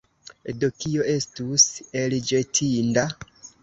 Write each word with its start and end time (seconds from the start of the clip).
Do 0.63 0.69
kio 0.85 1.05
estus 1.17 1.69
elĵetinda? 2.05 3.11